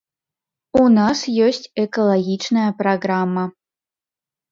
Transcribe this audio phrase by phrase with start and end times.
[0.83, 3.45] У нас ёсць экалагічная праграма.